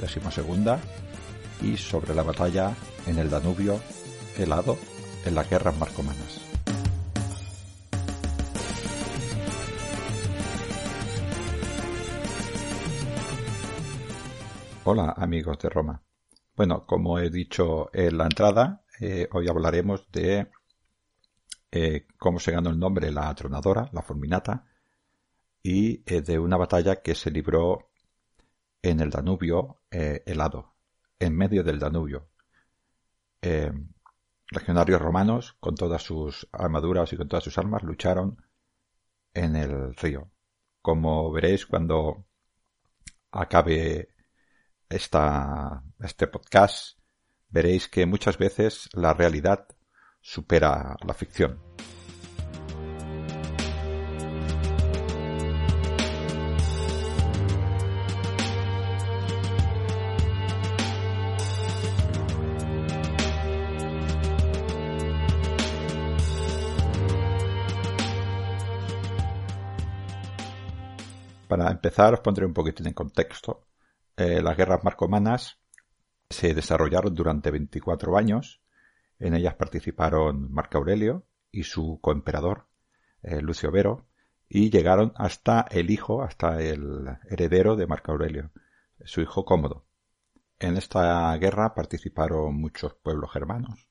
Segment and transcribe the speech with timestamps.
[0.00, 0.80] decimosegunda
[1.62, 2.74] y sobre la batalla
[3.06, 3.80] en el Danubio
[4.36, 4.78] helado
[5.24, 6.40] en las guerras marcomanas.
[14.84, 16.02] Hola amigos de Roma.
[16.56, 20.50] Bueno, como he dicho en la entrada, eh, hoy hablaremos de
[21.70, 24.66] eh, cómo se ganó el nombre la atronadora, la fulminata,
[25.62, 27.89] y eh, de una batalla que se libró
[28.82, 30.74] en el Danubio helado,
[31.18, 32.28] en medio del Danubio.
[34.50, 38.42] legionarios romanos, con todas sus armaduras y con todas sus armas, lucharon
[39.34, 40.30] en el río.
[40.82, 42.26] Como veréis cuando
[43.30, 44.08] acabe
[44.88, 46.98] esta, este podcast,
[47.48, 49.68] veréis que muchas veces la realidad
[50.20, 51.60] supera la ficción.
[71.50, 73.66] Para empezar os pondré un poquito en contexto.
[74.16, 75.58] Eh, las guerras marcomanas
[76.28, 78.62] se desarrollaron durante 24 años.
[79.18, 82.68] En ellas participaron Marco Aurelio y su coemperador,
[83.24, 84.06] eh, Lucio Vero,
[84.48, 88.52] y llegaron hasta el hijo, hasta el heredero de Marco Aurelio,
[89.04, 89.86] su hijo Cómodo.
[90.60, 93.88] En esta guerra participaron muchos pueblos germanos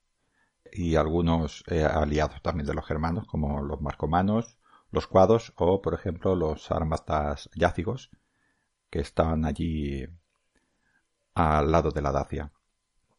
[0.72, 4.59] y algunos eh, aliados también de los germanos, como los marcomanos,
[4.92, 8.10] los cuados o, por ejemplo, los armatas yácigos,
[8.90, 10.08] que estaban allí
[11.36, 12.52] al lado de la Dacia.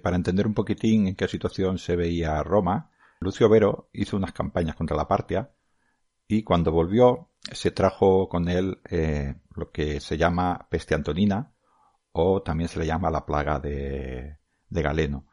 [0.02, 4.76] Para entender un poquitín en qué situación se veía Roma, Lucio Vero hizo unas campañas
[4.76, 5.50] contra la Partia
[6.26, 11.52] y cuando volvió se trajo con él eh, lo que se llama peste antonina
[12.12, 14.38] o también se le llama la plaga de,
[14.68, 15.26] de Galeno.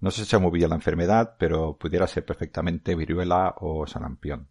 [0.00, 4.48] No se sabe muy bien la enfermedad, pero pudiera ser perfectamente viruela o sarampión.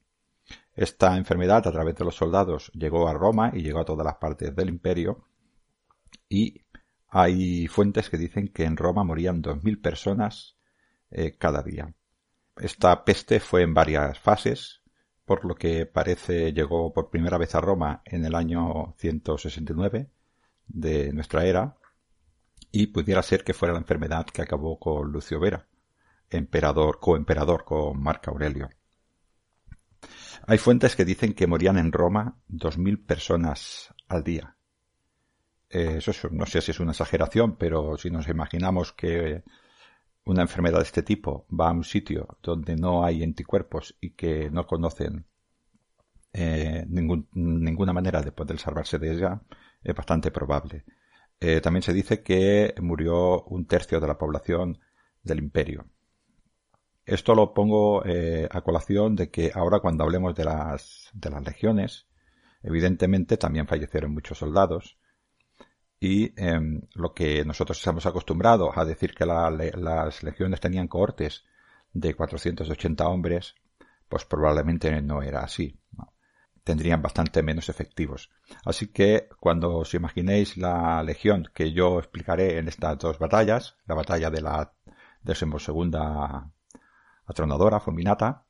[0.74, 4.16] Esta enfermedad a través de los soldados llegó a Roma y llegó a todas las
[4.16, 5.25] partes del imperio
[6.29, 6.66] y
[7.09, 10.57] hay fuentes que dicen que en Roma morían 2.000 personas
[11.09, 11.94] eh, cada día.
[12.56, 14.81] Esta peste fue en varias fases,
[15.25, 20.09] por lo que parece llegó por primera vez a Roma en el año 169
[20.68, 21.75] de nuestra era,
[22.72, 25.68] y pudiera ser que fuera la enfermedad que acabó con Lucio Vera,
[26.30, 28.69] emperador, coemperador con Marco Aurelio.
[30.47, 34.58] Hay fuentes que dicen que morían en Roma 2.000 personas al día.
[35.69, 39.44] Eh, eso no sé si es una exageración, pero si nos imaginamos que
[40.25, 44.50] una enfermedad de este tipo va a un sitio donde no hay anticuerpos y que
[44.50, 45.25] no conocen
[46.34, 49.42] eh, ninguna manera de poder salvarse de ella,
[49.84, 50.86] es bastante probable.
[51.40, 54.80] Eh, también se dice que murió un tercio de la población
[55.24, 55.88] del imperio.
[57.11, 62.07] Esto lo pongo a colación de que ahora cuando hablemos de las, de las legiones,
[62.63, 64.97] evidentemente también fallecieron muchos soldados,
[66.00, 71.44] y em, lo que nosotros estamos acostumbrados a decir que las legiones tenían cohortes
[71.91, 73.55] de 480 hombres,
[74.07, 75.77] pues probablemente no era así.
[76.63, 78.31] Tendrían bastante menos efectivos.
[78.63, 83.95] Así que cuando os imaginéis la legión que yo explicaré en estas dos batallas, la
[83.95, 84.73] batalla de la
[85.21, 86.51] decimosegunda
[87.31, 88.46] atronadora, Fulminata,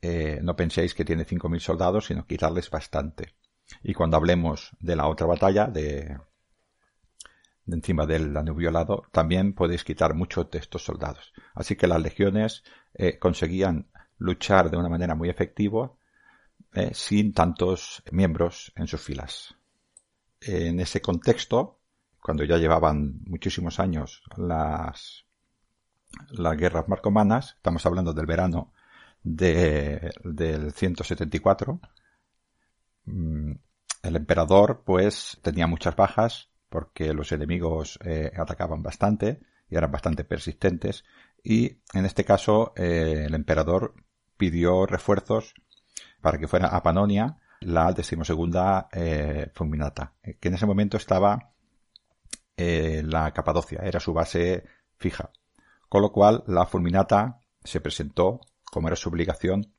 [0.00, 3.34] eh, no penséis que tiene 5.000 soldados, sino quitarles bastante.
[3.82, 6.18] Y cuando hablemos de la otra batalla, de
[7.66, 11.32] encima del anubiolado, también podéis quitar muchos de estos soldados.
[11.54, 12.62] Así que las legiones
[12.92, 13.88] eh, conseguían
[14.18, 15.92] luchar de una manera muy efectiva
[16.74, 19.54] eh, sin tantos miembros en sus filas.
[20.40, 21.80] En ese contexto,
[22.20, 25.24] cuando ya llevaban muchísimos años las,
[26.36, 28.72] las guerras marcomanas, estamos hablando del verano
[29.22, 31.80] de, del 174,
[33.06, 33.52] mm,
[34.02, 40.24] el emperador pues tenía muchas bajas porque los enemigos eh, atacaban bastante y eran bastante
[40.24, 41.04] persistentes
[41.42, 43.94] y en este caso eh, el emperador
[44.36, 45.54] pidió refuerzos
[46.20, 51.54] para que fuera a Panonia la decimosegunda eh, fulminata que en ese momento estaba
[52.56, 54.64] eh, la Capadocia, era su base
[54.96, 55.30] fija.
[55.94, 59.72] Con lo cual la fulminata se presentó, como era su obligación,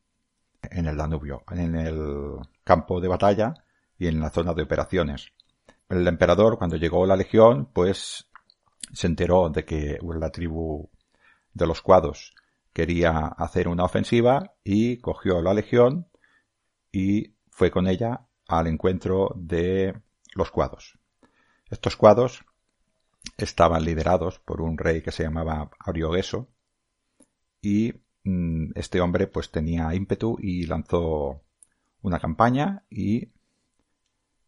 [0.62, 3.54] en el Danubio, en el campo de batalla
[3.98, 5.34] y en la zona de operaciones.
[5.90, 8.30] El emperador, cuando llegó la legión, pues
[8.94, 10.90] se enteró de que la tribu
[11.54, 12.34] de los cuados
[12.72, 16.08] quería hacer una ofensiva y cogió la legión
[16.94, 20.02] y fue con ella al encuentro de
[20.34, 20.98] los cuados.
[21.70, 22.46] Estos cuados
[23.38, 26.50] estaban liderados por un rey que se llamaba Ariogeso
[27.62, 27.94] y
[28.24, 31.42] mm, este hombre pues tenía ímpetu y lanzó
[32.02, 33.32] una campaña y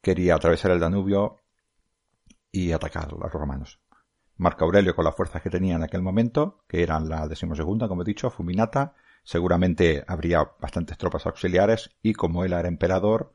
[0.01, 1.37] quería atravesar el Danubio
[2.51, 3.79] y atacar a los romanos.
[4.37, 8.03] Marco Aurelio con las fuerzas que tenía en aquel momento, que eran la decimosegunda, como
[8.03, 8.93] he dicho, Fuminata,
[9.23, 13.33] seguramente habría bastantes tropas auxiliares y como él era emperador,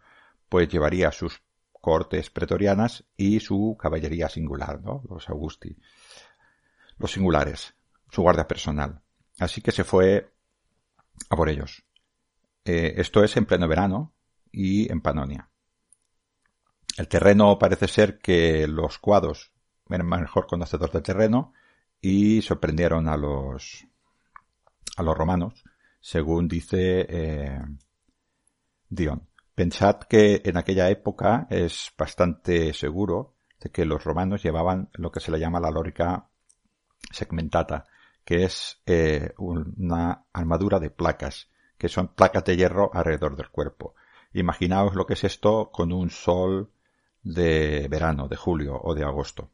[0.48, 1.42] pues llevaría sus
[1.82, 5.02] cortes pretorianas y su caballería singular, ¿no?
[5.10, 5.76] Los Augusti.
[6.96, 7.74] Los singulares,
[8.08, 9.02] su guardia personal.
[9.40, 10.32] Así que se fue
[11.28, 11.84] a por ellos.
[12.64, 14.14] Eh, esto es en pleno verano
[14.52, 15.50] y en Panonia.
[16.96, 19.52] El terreno parece ser que los cuados
[19.90, 21.52] eran mejor conocedores del terreno
[22.00, 23.84] y sorprendieron a los
[24.96, 25.64] a los romanos,
[26.00, 27.60] según dice eh,
[28.88, 29.31] Dion.
[29.54, 35.20] Pensad que en aquella época es bastante seguro de que los romanos llevaban lo que
[35.20, 36.26] se le llama la lórica
[37.10, 37.84] segmentata,
[38.24, 43.94] que es eh, una armadura de placas, que son placas de hierro alrededor del cuerpo.
[44.32, 46.70] Imaginaos lo que es esto con un sol
[47.22, 49.50] de verano, de julio o de agosto.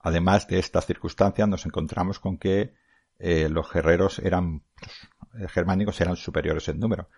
[0.00, 2.74] Además de estas circunstancias nos encontramos con que
[3.18, 4.62] eh, los guerreros eran
[5.32, 7.08] los germánicos eran superiores en número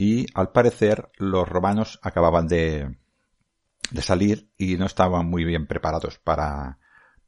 [0.00, 2.96] y al parecer los romanos acababan de,
[3.90, 6.78] de salir y no estaban muy bien preparados para,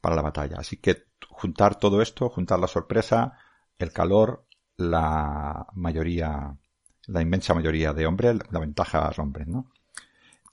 [0.01, 0.57] para la batalla.
[0.59, 3.37] Así que juntar todo esto, juntar la sorpresa,
[3.77, 4.47] el calor,
[4.79, 6.57] la mayoría,
[7.09, 9.71] la inmensa mayoría de hombres, la ventaja a los hombres, ¿no?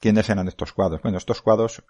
[0.02, 1.02] ¿Quiénes eran estos cuadros?
[1.02, 1.86] Bueno, estos cuadros,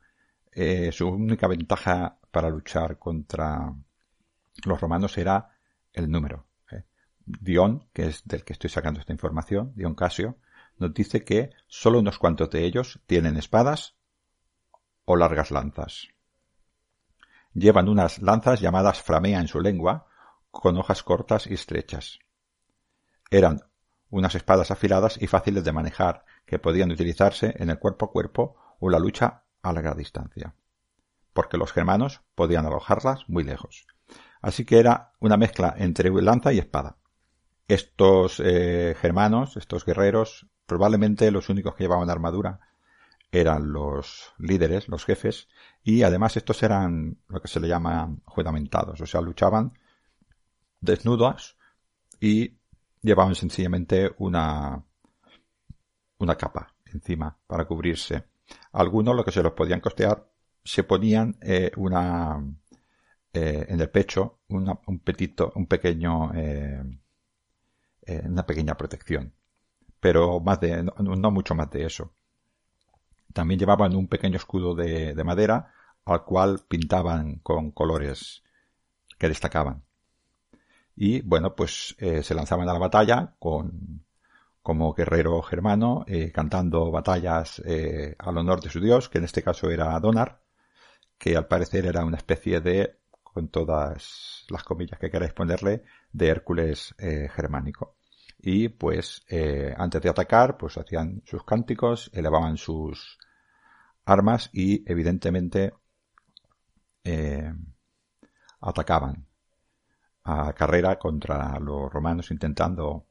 [0.51, 3.73] eh, su única ventaja para luchar contra
[4.63, 5.57] los romanos era
[5.91, 6.48] el número.
[7.29, 10.37] Dion, que es del que estoy sacando esta información, Dion Casio,
[10.77, 13.95] nos dice que solo unos cuantos de ellos tienen espadas
[15.05, 16.07] o largas lanzas.
[17.53, 20.07] Llevan unas lanzas llamadas framea en su lengua,
[20.49, 22.17] con hojas cortas y estrechas.
[23.29, 23.61] Eran
[24.09, 28.55] unas espadas afiladas y fáciles de manejar, que podían utilizarse en el cuerpo a cuerpo
[28.79, 30.55] o la lucha a larga distancia,
[31.33, 33.85] porque los germanos podían alojarlas muy lejos.
[34.41, 36.98] Así que era una mezcla entre lanza y espada.
[37.69, 42.59] Estos eh, germanos, estos guerreros, probablemente los únicos que llevaban armadura
[43.31, 45.47] eran los líderes, los jefes,
[45.83, 49.77] y además estos eran lo que se le llaman juramentados, o sea, luchaban
[50.81, 51.57] desnudos
[52.19, 52.57] y
[53.03, 54.83] llevaban sencillamente una,
[56.17, 58.23] una capa encima para cubrirse.
[58.71, 60.27] Algunos, lo que se los podían costear,
[60.63, 62.43] se ponían eh, una
[63.31, 66.83] eh, en el pecho un petito, un pequeño eh,
[68.25, 69.33] una pequeña protección.
[69.99, 72.13] Pero más de, no, mucho más de eso.
[73.33, 75.73] También llevaban un pequeño escudo de, madera
[76.05, 78.43] al cual pintaban con colores
[79.17, 79.83] que destacaban.
[80.95, 84.05] Y bueno, pues eh, se lanzaban a la batalla con,
[84.61, 87.61] como guerrero germano, eh, cantando batallas
[88.17, 90.41] al honor de su dios, que en este caso era Donar,
[91.17, 96.27] que al parecer era una especie de, con todas las comillas que queráis ponerle, de
[96.27, 97.98] Hércules germánico
[98.41, 103.19] y pues eh, antes de atacar pues hacían sus cánticos, elevaban sus
[104.05, 105.73] armas y evidentemente
[107.03, 107.53] eh,
[108.61, 109.27] atacaban
[110.23, 113.05] a carrera contra los romanos intentando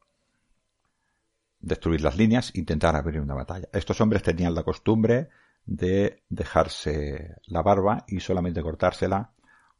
[1.60, 3.68] destruir las líneas, intentar abrir una batalla.
[3.72, 5.28] Estos hombres tenían la costumbre
[5.66, 9.32] de dejarse la barba y solamente cortársela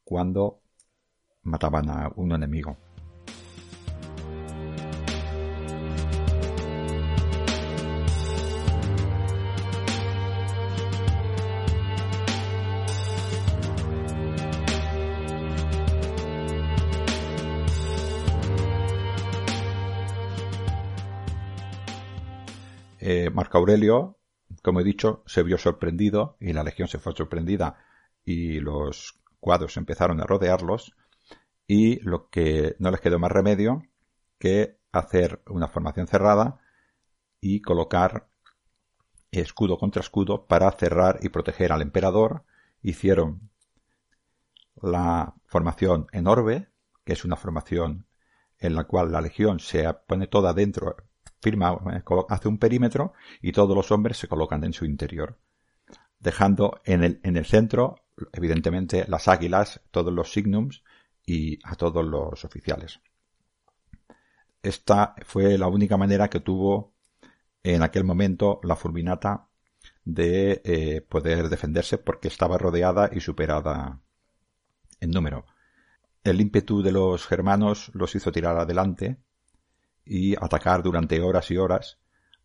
[0.04, 0.60] cuando
[1.42, 2.87] mataban a un enemigo.
[23.48, 24.18] Marco Aurelio,
[24.62, 27.78] como he dicho, se vio sorprendido y la legión se fue sorprendida
[28.22, 30.94] y los cuadros empezaron a rodearlos
[31.66, 33.84] y lo que no les quedó más remedio
[34.38, 36.60] que hacer una formación cerrada
[37.40, 38.28] y colocar
[39.30, 42.44] escudo contra escudo para cerrar y proteger al emperador.
[42.82, 43.48] Hicieron
[44.82, 46.68] la formación en orbe,
[47.02, 48.08] que es una formación
[48.58, 50.96] en la cual la legión se pone toda dentro,
[51.40, 51.78] firma,
[52.28, 55.38] hace un perímetro y todos los hombres se colocan en su interior,
[56.18, 57.96] dejando en el, en el centro,
[58.32, 60.82] evidentemente, las águilas, todos los signums
[61.24, 63.00] y a todos los oficiales.
[64.62, 66.94] Esta fue la única manera que tuvo
[67.62, 69.46] en aquel momento la fulminata
[70.04, 74.00] de eh, poder defenderse porque estaba rodeada y superada
[75.00, 75.44] en número.
[76.24, 79.18] El ímpetu de los germanos los hizo tirar adelante
[80.08, 81.98] y atacar durante horas y horas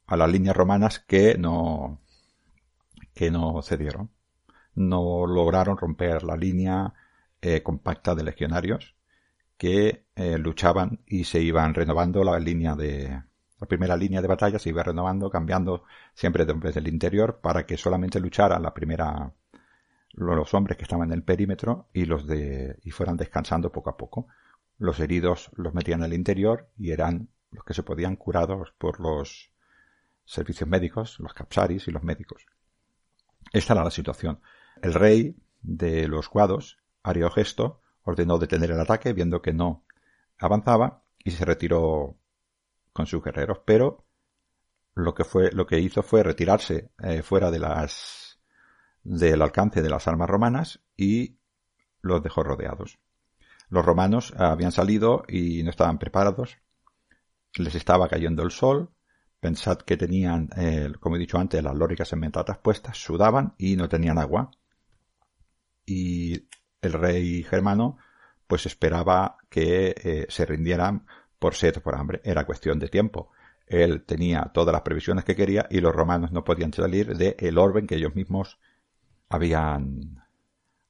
[0.06, 2.02] a las líneas romanas que no
[3.14, 4.12] que no cedieron.
[4.76, 6.94] No lograron romper la línea
[7.42, 8.96] eh, compacta de legionarios
[9.58, 13.22] que eh, luchaban y se iban renovando la línea de
[13.60, 17.66] la primera línea de batalla se iba renovando, cambiando siempre de hombres del interior para
[17.66, 19.32] que solamente luchara la primera
[20.12, 23.98] los hombres que estaban en el perímetro y los de y fueran descansando poco a
[23.98, 24.28] poco.
[24.78, 29.52] Los heridos los metían al interior y eran los que se podían curados por los
[30.26, 32.46] servicios médicos, los capsaris y los médicos.
[33.52, 34.42] Esta era la situación.
[34.82, 39.86] El rey de los cuados, Ariogesto, ordenó detener el ataque viendo que no
[40.40, 42.18] avanzaba y se retiró
[42.92, 44.06] con sus guerreros, pero
[44.94, 48.40] lo que fue lo que hizo fue retirarse eh, fuera de las
[49.04, 51.38] del alcance de las armas romanas y
[52.02, 53.00] los dejó rodeados.
[53.70, 56.58] Los romanos habían salido y no estaban preparados.
[57.58, 58.92] Les estaba cayendo el sol.
[59.40, 63.90] Pensad que tenían, eh, como he dicho antes, las lóricas enmentadas puestas, sudaban y no
[63.90, 64.52] tenían agua.
[65.86, 66.48] Y
[66.82, 67.98] el rey germano
[68.48, 71.06] pues esperaba que eh, se rindieran
[71.40, 72.22] por sed por hambre.
[72.24, 73.32] Era cuestión de tiempo.
[73.66, 77.58] Él tenía todas las previsiones que quería y los romanos no podían salir del el
[77.58, 78.60] orden que ellos mismos
[79.30, 80.24] habían,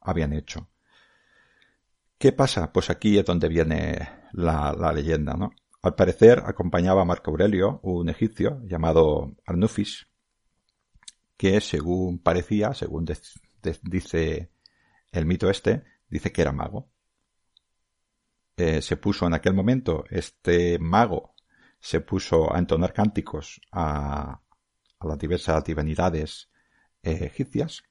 [0.01, 0.67] habían hecho.
[2.17, 2.71] ¿Qué pasa?
[2.71, 5.51] Pues aquí es donde viene la, leyenda, ¿no?
[5.83, 10.07] Al parecer acompañaba a Marco Aurelio un egipcio llamado Arnufis,
[11.37, 13.05] que según parecía, según
[13.83, 14.49] dice
[15.11, 16.89] el mito este, dice que era mago.
[18.57, 21.35] Eh, se puso en aquel momento, este mago
[21.79, 24.39] se puso a entonar cánticos a,
[24.99, 26.49] a las diversas divinidades
[27.03, 27.83] eh, egipcias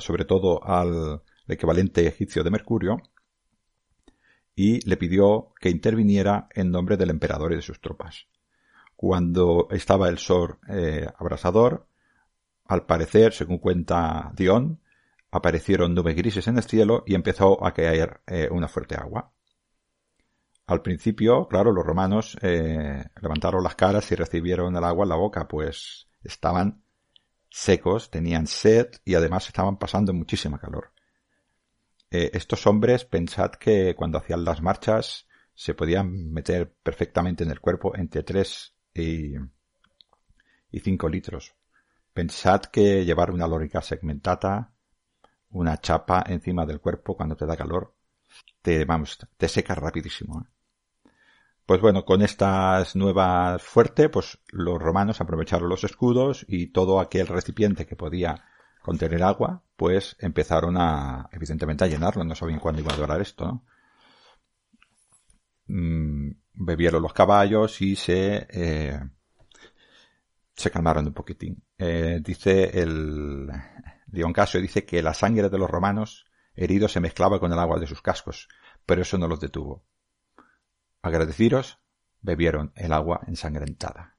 [0.00, 2.96] sobre todo al equivalente egipcio de Mercurio,
[4.60, 8.26] y le pidió que interviniera en nombre del emperador y de sus tropas.
[8.94, 11.86] Cuando estaba el sol eh, abrasador,
[12.66, 14.78] al parecer, según cuenta Dion,
[15.30, 19.32] aparecieron nubes grises en el cielo y empezó a caer eh, una fuerte agua.
[20.66, 25.16] Al principio, claro, los romanos eh, levantaron las caras y recibieron el agua en la
[25.16, 26.82] boca, pues estaban
[27.48, 30.92] secos, tenían sed y además estaban pasando muchísima calor.
[32.10, 37.60] Eh, estos hombres, pensad que cuando hacían las marchas se podían meter perfectamente en el
[37.60, 39.34] cuerpo entre 3 y,
[40.72, 41.54] y 5 litros.
[42.12, 44.72] Pensad que llevar una lórica segmentada,
[45.50, 47.94] una chapa encima del cuerpo cuando te da calor,
[48.62, 50.42] te, vamos, te seca rapidísimo.
[50.42, 51.10] ¿eh?
[51.64, 57.28] Pues bueno, con estas nuevas fuertes, pues los romanos aprovecharon los escudos y todo aquel
[57.28, 58.44] recipiente que podía
[58.80, 62.24] contener agua, pues empezaron a, evidentemente, a llenarlo.
[62.24, 63.64] No sabían cuándo iba a durar esto, ¿no?
[65.66, 69.00] Mm, bebieron los caballos y se, eh,
[70.54, 71.62] se calmaron un poquitín.
[71.78, 73.48] Eh, dice el,
[74.06, 77.78] Dion Casio dice que la sangre de los romanos heridos se mezclaba con el agua
[77.78, 78.48] de sus cascos,
[78.84, 79.84] pero eso no los detuvo.
[81.02, 81.78] Agradeciros,
[82.20, 84.16] bebieron el agua ensangrentada.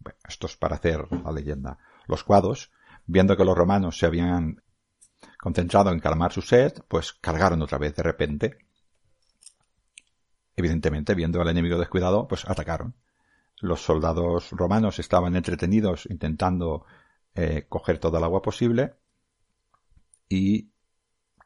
[0.00, 1.78] Bueno, esto es para hacer la leyenda.
[2.06, 2.72] Los cuados,
[3.08, 4.62] viendo que los romanos se habían
[5.38, 8.58] concentrado en calmar su sed, pues cargaron otra vez de repente.
[10.54, 12.94] Evidentemente, viendo al enemigo descuidado, pues atacaron.
[13.60, 16.84] Los soldados romanos estaban entretenidos intentando
[17.34, 18.94] eh, coger toda el agua posible
[20.28, 20.70] y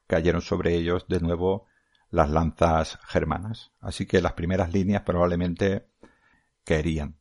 [0.06, 1.66] cayeron sobre ellos de nuevo
[2.10, 3.72] las lanzas germanas.
[3.80, 5.86] Así que las primeras líneas probablemente
[6.64, 7.16] caerían.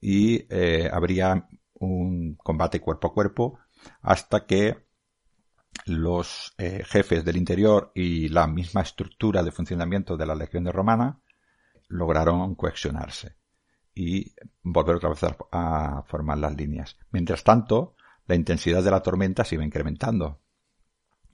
[0.00, 3.58] Y eh, habría un combate cuerpo a cuerpo
[4.00, 4.86] hasta que
[5.86, 10.72] los eh, jefes del interior y la misma estructura de funcionamiento de la legión de
[10.72, 11.20] romana
[11.88, 13.36] lograron coexionarse
[13.94, 15.20] y volver otra vez
[15.50, 16.96] a formar las líneas.
[17.10, 17.96] Mientras tanto,
[18.26, 20.40] la intensidad de la tormenta se iba incrementando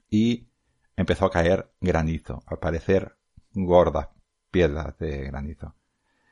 [0.09, 0.49] y
[0.95, 3.17] empezó a caer granizo, al parecer
[3.53, 4.09] gordas
[4.51, 5.75] piedras de granizo.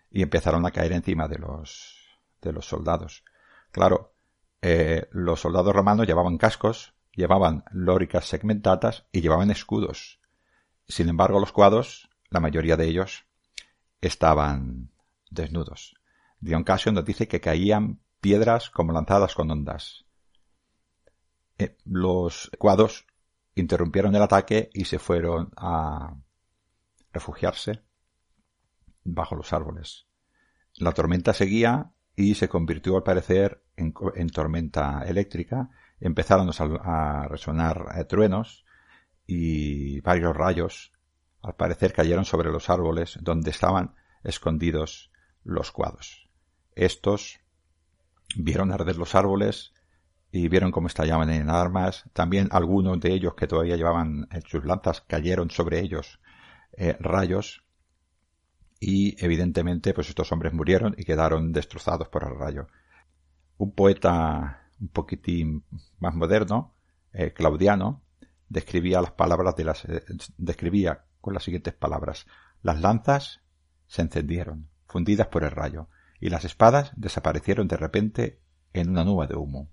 [0.09, 3.23] Y empezaron a caer encima de los, de los soldados.
[3.71, 4.16] Claro,
[4.61, 10.21] eh, los soldados romanos llevaban cascos llevaban lóricas segmentatas y llevaban escudos.
[10.87, 13.25] Sin embargo, los cuadros, la mayoría de ellos,
[13.99, 14.91] estaban
[15.31, 15.95] desnudos.
[16.39, 20.05] Dion Casio nos dice que caían piedras como lanzadas con ondas.
[21.57, 23.07] Eh, los cuadros
[23.55, 26.15] interrumpieron el ataque y se fueron a
[27.11, 27.81] refugiarse
[29.03, 30.05] bajo los árboles.
[30.75, 33.93] La tormenta seguía y se convirtió al parecer en,
[34.31, 35.69] tormenta eléctrica.
[35.99, 36.49] Empezaron
[36.83, 38.65] a, resonar eh, truenos
[39.27, 40.91] y varios rayos
[41.43, 43.93] al parecer cayeron sobre los árboles donde estaban
[44.23, 45.11] escondidos
[45.43, 46.27] los cuadros.
[46.73, 47.39] Estos
[48.35, 49.73] vieron arder los árboles
[50.31, 52.03] y vieron cómo estallaban en armas.
[52.13, 56.19] También algunos de ellos que todavía llevaban sus lanzas cayeron sobre ellos
[56.73, 57.63] eh, rayos
[58.79, 62.67] y evidentemente pues estos hombres murieron y quedaron destrozados por el rayo.
[63.57, 65.63] Un poeta un poquitín
[65.99, 66.75] más moderno,
[67.13, 68.03] eh, Claudiano,
[68.49, 70.03] describía las palabras de las eh,
[70.37, 72.27] describía con las siguientes palabras:
[72.61, 73.41] las lanzas
[73.87, 75.87] se encendieron, fundidas por el rayo,
[76.19, 78.39] y las espadas desaparecieron de repente
[78.73, 79.69] en una nube de humo.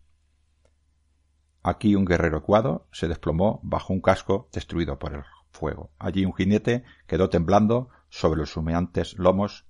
[1.63, 5.91] Aquí un guerrero cuado se desplomó bajo un casco destruido por el fuego.
[5.99, 9.67] Allí un jinete quedó temblando sobre los humeantes lomos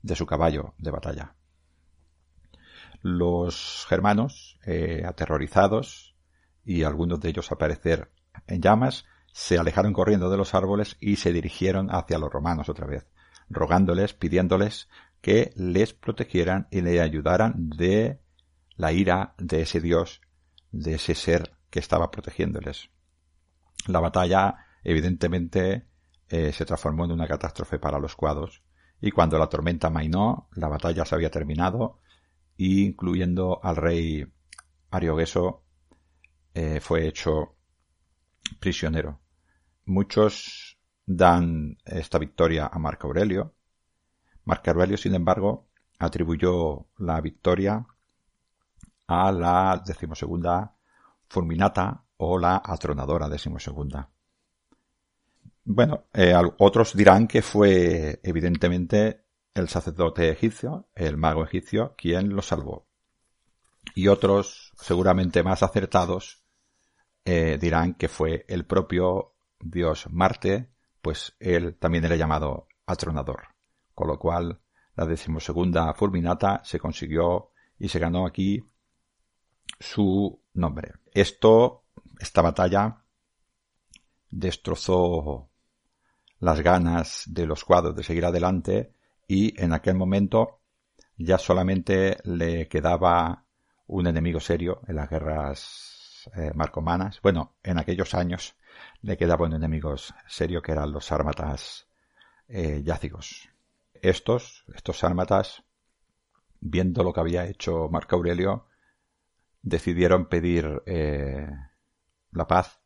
[0.00, 1.34] de su caballo de batalla.
[3.02, 6.16] Los germanos, eh, aterrorizados,
[6.64, 8.10] y algunos de ellos aparecer
[8.46, 12.86] en llamas, se alejaron corriendo de los árboles y se dirigieron hacia los romanos otra
[12.86, 13.06] vez,
[13.50, 14.88] rogándoles, pidiéndoles
[15.20, 18.18] que les protegieran y le ayudaran de
[18.76, 20.22] la ira de ese dios,
[20.72, 22.88] de ese ser que estaba protegiéndoles.
[23.86, 25.86] La batalla evidentemente
[26.28, 28.62] eh, se transformó en una catástrofe para los cuadros
[29.00, 32.00] y cuando la tormenta mainó, la batalla se había terminado
[32.56, 34.24] incluyendo al rey
[34.90, 35.64] Ariogueso
[36.54, 37.56] eh, fue hecho
[38.60, 39.20] prisionero.
[39.86, 43.54] Muchos dan esta victoria a Marco Aurelio.
[44.44, 45.68] Marco Aurelio, sin embargo,
[45.98, 47.84] atribuyó la victoria
[49.06, 50.76] a la decimosegunda
[51.28, 54.10] fulminata o la atronadora decimosegunda.
[55.66, 59.24] Bueno, eh, otros dirán que fue evidentemente
[59.54, 62.86] el sacerdote egipcio, el mago egipcio, quien lo salvó.
[63.94, 66.44] Y otros, seguramente más acertados,
[67.24, 73.48] eh, dirán que fue el propio dios Marte, pues él también era llamado atronador.
[73.94, 74.60] Con lo cual,
[74.96, 78.62] la decimosegunda fulminata se consiguió y se ganó aquí
[79.80, 80.92] su nombre.
[81.12, 81.84] Esto,
[82.18, 83.02] esta batalla,
[84.30, 85.50] destrozó
[86.44, 88.92] las ganas de los cuadros de seguir adelante
[89.26, 90.60] y en aquel momento
[91.16, 93.46] ya solamente le quedaba
[93.86, 97.18] un enemigo serio en las guerras eh, marcomanas.
[97.22, 98.56] Bueno, en aquellos años
[99.00, 99.94] le quedaba un enemigo
[100.26, 101.86] serio que eran los sármatas
[102.48, 103.48] eh, yácigos.
[103.94, 105.62] Estos, estos sármatas,
[106.60, 108.66] viendo lo que había hecho Marco Aurelio,
[109.62, 111.48] decidieron pedir eh,
[112.32, 112.83] la paz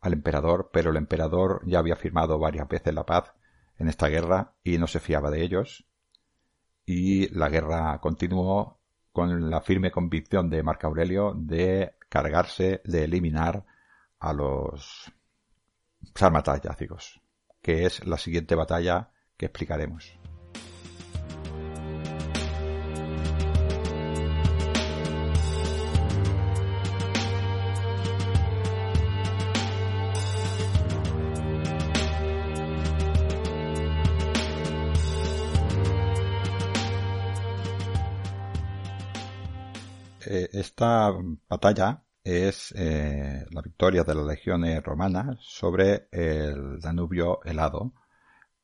[0.00, 3.32] al emperador, pero el emperador ya había firmado varias veces la paz
[3.78, 5.86] en esta guerra y no se fiaba de ellos.
[6.84, 8.80] Y la guerra continuó
[9.12, 13.64] con la firme convicción de Marco Aurelio de cargarse, de eliminar
[14.20, 15.12] a los
[16.62, 17.20] yácigos,
[17.62, 20.17] que es la siguiente batalla que explicaremos.
[40.78, 41.12] Esta
[41.48, 47.94] batalla es eh, la victoria de las legiones romanas sobre el Danubio helado,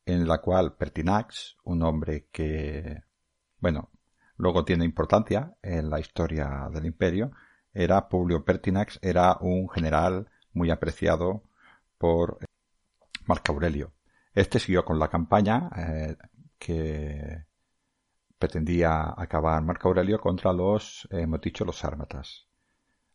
[0.05, 3.03] en la cual Pertinax, un hombre que,
[3.59, 3.91] bueno,
[4.37, 7.31] luego tiene importancia en la historia del imperio,
[7.73, 11.43] era Publio Pertinax, era un general muy apreciado
[11.97, 12.39] por
[13.25, 13.91] Marco Aurelio.
[14.33, 16.15] Este siguió con la campaña eh,
[16.57, 17.43] que
[18.37, 22.45] pretendía acabar Marco Aurelio contra los, eh, hemos dicho, los sármatas.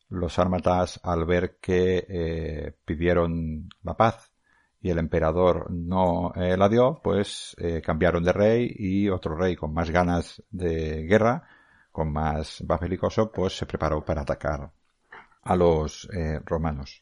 [0.08, 4.32] Los sármatas, al ver que eh, pidieron la paz
[4.82, 7.54] y el emperador no eh, la dio, pues
[7.84, 11.46] cambiaron de rey y otro rey con más ganas de guerra,
[11.92, 14.70] con más, más belicoso, pues se preparó para atacar
[15.42, 16.08] a los
[16.44, 17.00] romanos.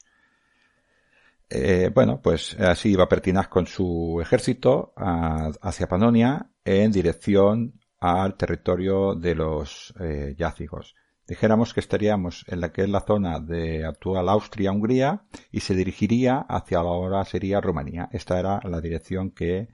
[1.95, 9.35] bueno, pues así iba Pertinaz con su ejército hacia Panonia en dirección al territorio de
[9.35, 10.95] los eh, yácigos.
[11.27, 16.39] Dijéramos que estaríamos en la que es la zona de actual Austria-Hungría y se dirigiría
[16.49, 18.09] hacia la hora sería Rumanía.
[18.13, 19.69] Esta era la dirección que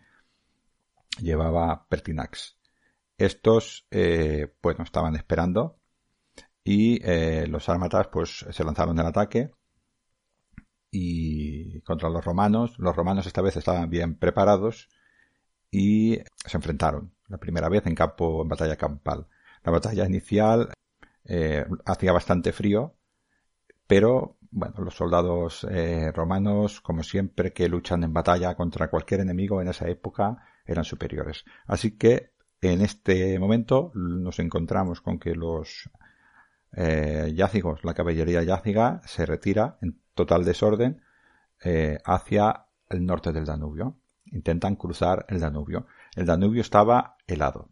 [1.21, 2.59] llevaba Pertinax.
[3.17, 5.79] Estos, eh, bueno, estaban esperando
[6.65, 9.51] y eh, los armatas pues se lanzaron el ataque
[10.91, 12.75] y contra los romanos.
[12.79, 14.89] Los romanos esta vez estaban bien preparados
[15.75, 19.27] y se enfrentaron la primera vez en campo en batalla campal.
[19.65, 20.73] La batalla inicial
[21.25, 22.95] eh, hacía bastante frío,
[23.89, 29.61] pero bueno, los soldados eh, romanos, como siempre que luchan en batalla contra cualquier enemigo
[29.61, 31.45] en esa época, eran superiores.
[31.67, 35.91] Así que en este momento nos encontramos con que los
[36.77, 41.03] eh, yácigos, la caballería yáciga, se retira en total desorden
[41.65, 43.97] eh, hacia el norte del Danubio.
[44.35, 45.87] Intentan cruzar el Danubio.
[46.15, 47.71] El Danubio estaba helado.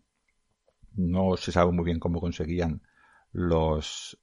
[0.94, 2.82] No se sabe muy bien cómo conseguían
[3.32, 4.18] los,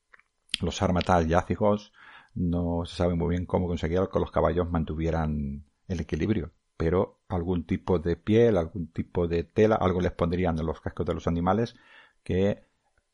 [0.61, 1.93] los armatal yácigos.
[2.33, 6.51] No se sabe muy bien cómo conseguían que los caballos mantuvieran el equilibrio.
[6.77, 11.05] Pero algún tipo de piel, algún tipo de tela, algo les pondrían en los cascos
[11.05, 11.75] de los animales
[12.23, 12.63] que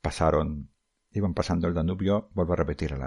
[0.01, 0.69] pasaron
[1.11, 3.01] iban pasando el Danubio, vuelvo a repetir el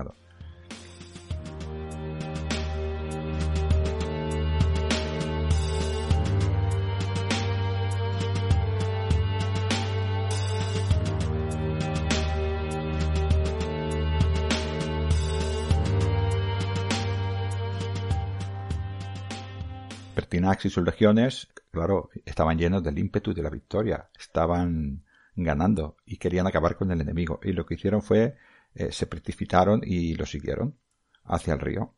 [20.66, 26.46] y sus legiones, claro, estaban llenos del ímpetu de la victoria, estaban ganando y querían
[26.46, 27.40] acabar con el enemigo.
[27.42, 28.36] Y lo que hicieron fue,
[28.74, 30.78] eh, se precipitaron y lo siguieron
[31.24, 31.94] hacia el río.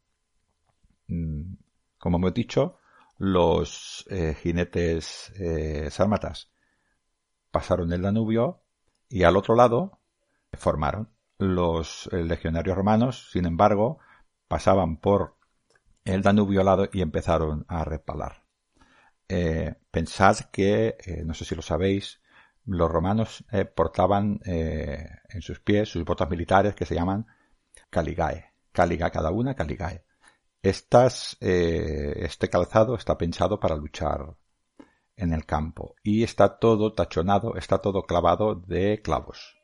[1.08, 1.54] Mm,
[1.98, 2.78] como hemos dicho,
[3.18, 6.50] los eh, jinetes eh, sármatas
[7.50, 8.62] pasaron el Danubio
[9.08, 10.00] y al otro lado
[10.52, 11.10] formaron.
[11.38, 13.98] Los legionarios romanos, sin embargo,
[14.46, 15.36] pasaban por
[16.04, 18.44] el Danubio al lado y empezaron a repalar.
[19.90, 22.20] Pensad que, no sé si lo sabéis,
[22.66, 27.26] los romanos eh, portaban eh, en sus pies sus botas militares que se llaman
[27.90, 28.52] caligae.
[28.72, 30.04] Caliga cada una, caligae.
[30.62, 34.36] Eh, este calzado está pensado para luchar
[35.16, 39.56] en el campo y está todo tachonado, está todo clavado de clavos.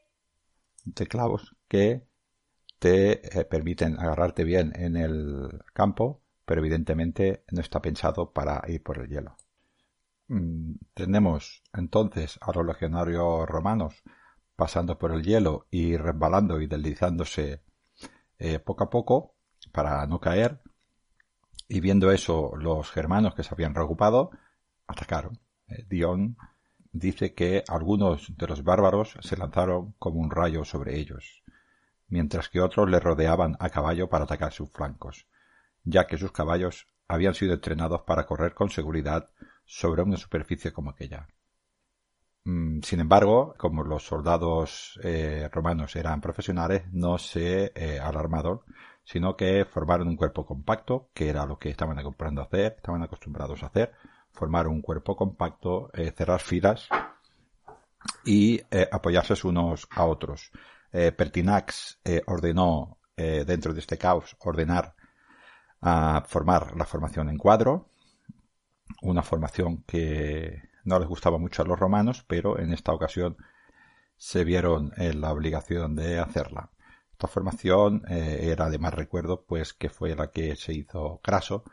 [0.85, 2.09] De clavos que
[2.79, 8.99] te permiten agarrarte bien en el campo, pero evidentemente no está pensado para ir por
[8.99, 9.37] el hielo.
[10.29, 14.03] Mm, tenemos entonces a los legionarios romanos
[14.57, 17.63] pasando por el hielo y resbalando y deslizándose
[18.39, 19.35] eh, poco a poco
[19.73, 20.61] para no caer.
[21.69, 24.31] Y viendo eso, los germanos que se habían reocupado
[24.87, 25.39] atacaron.
[25.69, 26.37] Eh, Dion
[26.93, 31.43] dice que algunos de los bárbaros se lanzaron como un rayo sobre ellos,
[32.09, 35.27] mientras que otros le rodeaban a caballo para atacar sus flancos,
[35.85, 39.31] ya que sus caballos habían sido entrenados para correr con seguridad
[39.67, 41.29] sobre una superficie como aquella.
[42.45, 48.61] Mm, sin embargo, como los soldados eh, romanos eran profesionales, no se eh, alarmaron,
[49.05, 53.03] sino que formaron un cuerpo compacto, que era lo que estaban acostumbrados a hacer, estaban
[53.03, 53.93] acostumbrados a hacer,
[54.31, 56.89] formar un cuerpo compacto, eh, cerrar filas
[58.25, 58.61] y
[58.93, 60.53] apoyarse unos a otros.
[60.93, 64.95] Pertinax ordenó, dentro de este caos, ordenar
[65.81, 67.91] a formar la formación en cuadro,
[69.03, 73.37] una formación que no les gustaba mucho a los romanos, pero en esta ocasión
[74.17, 76.71] se vieron en la obligación de hacerla.
[77.13, 81.65] Esta formación eh, era de más recuerdo, pues que fue la que se hizo Craso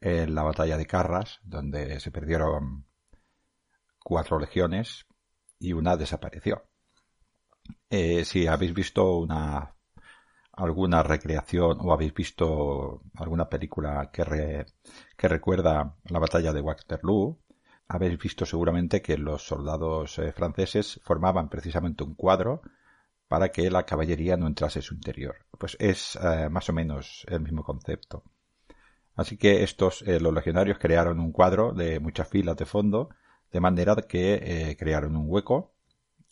[0.00, 2.86] en la batalla de Carras, donde se perdieron
[4.02, 5.06] cuatro legiones
[5.58, 6.64] y una desapareció.
[7.88, 9.71] Eh, si habéis visto una
[10.62, 14.66] alguna recreación o habéis visto alguna película que,
[15.16, 17.38] que recuerda la batalla de Waterloo,
[17.88, 22.62] habéis visto seguramente que los soldados eh, franceses formaban precisamente un cuadro
[23.28, 25.36] para que la caballería no entrase en su interior.
[25.58, 28.24] Pues es eh, más o menos el mismo concepto.
[29.14, 33.10] Así que estos, eh, los legionarios crearon un cuadro de muchas filas de fondo,
[33.50, 35.74] de manera que crearon un hueco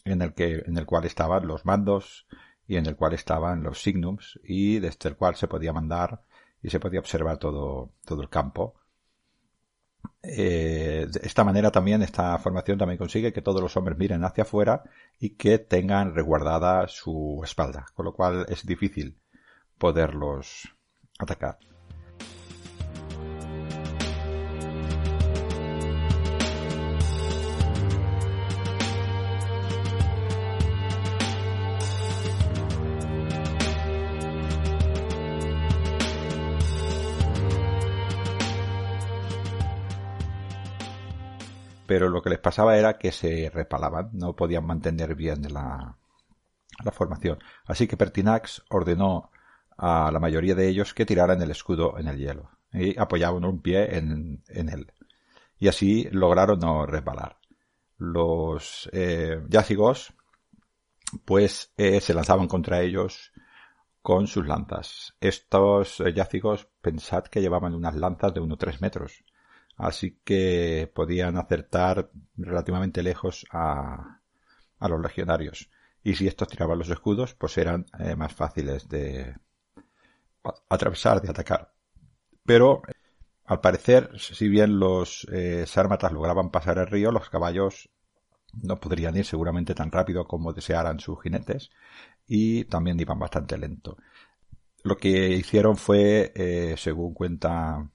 [0.05, 2.27] en el que, en el cual estaban los mandos
[2.71, 6.23] y en el cual estaban los signums y desde el cual se podía mandar
[6.63, 8.77] y se podía observar todo, todo el campo.
[10.23, 14.45] Eh, de esta manera también, esta formación también consigue que todos los hombres miren hacia
[14.45, 14.85] afuera
[15.19, 19.19] y que tengan resguardada su espalda, con lo cual es difícil
[19.77, 20.69] poderlos
[21.19, 21.59] atacar.
[41.91, 45.97] Pero lo que les pasaba era que se repalaban, no podían mantener bien la,
[46.93, 47.41] formación.
[47.65, 49.33] Así que Pertinax ordenó
[49.77, 53.61] a la mayoría de ellos que tiraran el escudo en el hielo y apoyaban un
[53.61, 54.93] pie en, él.
[55.59, 57.39] Y así lograron no resbalar.
[57.99, 60.13] Los eh, yácigos
[61.25, 63.33] pues eh, se lanzaban contra ellos
[64.01, 65.17] con sus lanzas.
[65.21, 69.25] Estos eh, yácigos, pensad que llevaban unas lanzas de 1-3 metros.
[69.81, 74.21] Así que podían acertar relativamente lejos a,
[74.79, 75.71] a los legionarios.
[76.03, 79.37] Y si estos tiraban los escudos, pues eran eh, más fáciles de
[80.69, 81.73] atravesar, de atacar.
[82.45, 82.83] Pero,
[83.45, 87.91] al parecer, si bien los eh, sármatas lograban pasar el río, los caballos
[88.63, 91.71] no podrían ir seguramente tan rápido como desearan sus jinetes
[92.27, 93.97] y también iban bastante lento.
[94.83, 97.91] Lo que hicieron fue, eh, según cuenta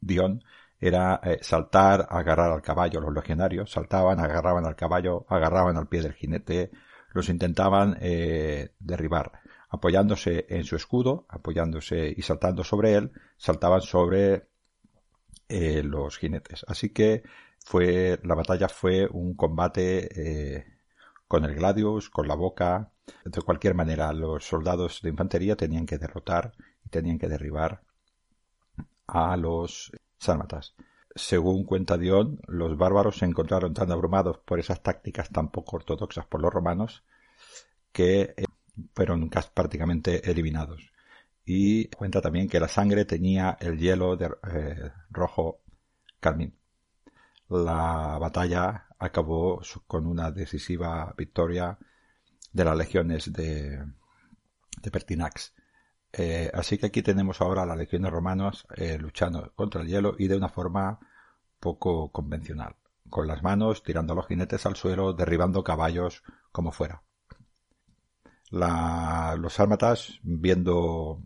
[0.00, 0.42] Dion,
[0.78, 3.00] era eh, saltar, agarrar al caballo.
[3.00, 6.70] Los legionarios saltaban, agarraban al caballo, agarraban al pie del jinete,
[7.12, 9.40] los intentaban eh, derribar.
[9.68, 14.48] Apoyándose en su escudo, apoyándose y saltando sobre él, saltaban sobre
[15.48, 16.64] eh, los jinetes.
[16.68, 17.22] Así que
[17.64, 20.64] fue la batalla fue un combate
[21.26, 22.92] con el gladius, con la boca.
[23.24, 26.52] De cualquier manera, los soldados de infantería tenían que derrotar
[26.84, 27.82] y tenían que derribar
[29.06, 30.74] a los sármatas.
[31.14, 36.26] Según cuenta Dion, los bárbaros se encontraron tan abrumados por esas tácticas tan poco ortodoxas
[36.26, 37.04] por los romanos
[37.90, 38.44] que eh,
[38.94, 40.92] fueron prácticamente eliminados.
[41.44, 45.60] Y cuenta también que la sangre tenía el hielo de eh, rojo
[46.20, 46.58] carmín.
[47.48, 51.78] La batalla acabó con una decisiva victoria
[52.52, 53.84] de las legiones de,
[54.82, 55.54] de Pertinax.
[56.18, 60.14] Eh, así que aquí tenemos ahora a las legiones romanas eh, luchando contra el hielo
[60.18, 60.98] y de una forma
[61.60, 62.76] poco convencional,
[63.10, 67.02] con las manos tirando a los jinetes al suelo, derribando caballos como fuera.
[68.50, 71.22] los sármatas, viendo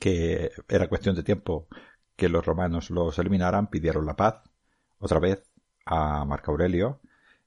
[0.00, 1.68] que era cuestión de tiempo
[2.16, 4.42] que los romanos los eliminaran, pidieron la paz
[4.98, 5.44] otra vez
[5.86, 7.00] a Marco Aurelio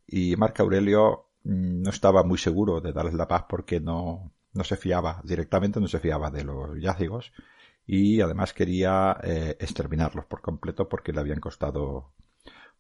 [0.08, 4.64] y Marco Aurelio mm, no estaba muy seguro de darles la paz porque no, no
[4.64, 7.32] se fiaba, directamente no se fiaba de los yácigos
[7.86, 12.12] y además quería eh, exterminarlos por completo porque le habían costado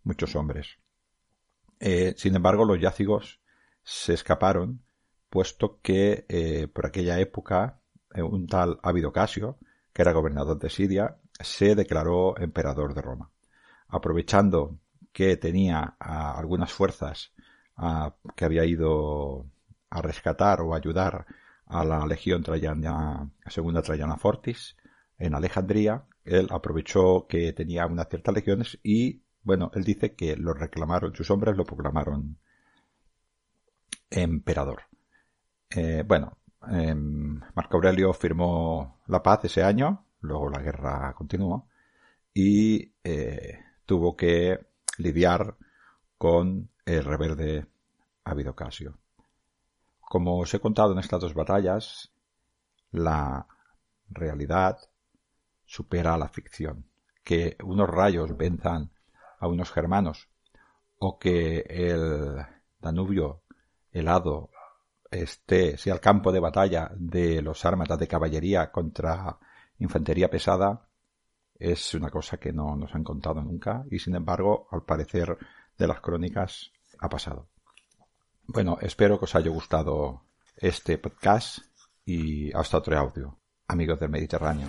[0.03, 0.77] muchos hombres.
[1.79, 3.39] Eh, sin embargo, los yácigos
[3.83, 4.83] se escaparon
[5.29, 7.79] puesto que eh, por aquella época
[8.15, 9.57] un tal Ávido Casio,
[9.93, 13.29] que era gobernador de Siria, se declaró emperador de Roma.
[13.87, 14.79] Aprovechando
[15.11, 17.33] que tenía algunas fuerzas
[18.35, 19.45] que había ido
[19.89, 21.25] a rescatar o ayudar
[21.67, 24.75] a la legión Traiana, segunda Traiana Fortis
[25.17, 26.05] en Alejandría.
[26.23, 31.29] Él aprovechó que tenía unas ciertas legiones y, bueno, él dice que lo reclamaron, sus
[31.31, 32.37] hombres lo proclamaron
[34.09, 34.83] emperador.
[35.69, 36.37] Eh, bueno,
[36.69, 41.67] em, Marco Aurelio firmó la paz ese año, luego la guerra continuó
[42.33, 44.59] y eh, tuvo que
[44.97, 45.55] lidiar
[46.17, 47.65] con el rebelde
[48.23, 48.99] Avidocasio.
[50.09, 52.13] Como os he contado en estas dos batallas,
[52.91, 53.45] la
[54.09, 54.77] realidad
[55.65, 56.85] supera a la ficción.
[57.25, 58.91] Que unos rayos venzan
[59.37, 60.29] a unos germanos
[60.97, 62.37] o que el
[62.79, 63.41] Danubio
[63.91, 64.49] helado
[65.11, 69.37] esté, sea el campo de batalla de los armas de caballería contra
[69.79, 70.87] infantería pesada,
[71.59, 75.37] es una cosa que no nos han contado nunca y sin embargo, al parecer
[75.77, 77.49] de las crónicas, ha pasado.
[78.47, 80.23] Bueno, espero que os haya gustado
[80.55, 81.59] este podcast
[82.05, 84.67] y hasta otro audio, amigos del Mediterráneo.